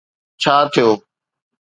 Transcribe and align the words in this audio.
ڇا 0.41 0.55
ٿيو؟ 0.73 0.89